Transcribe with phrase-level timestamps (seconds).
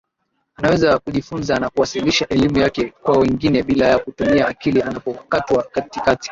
[0.55, 6.29] Anaweza kujifunza na kuwasilisha elimu yake kwa wengine bila ya kutumia akili Anapokatwa katikati